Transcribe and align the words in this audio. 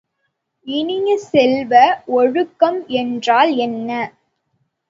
இனிய 0.67 1.17
செல்வ, 1.25 1.73
ஒழுக்கம் 2.13 2.81
என்றால் 2.95 3.55
என்ன? 3.57 3.89